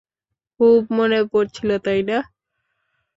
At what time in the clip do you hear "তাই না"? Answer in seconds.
1.85-2.17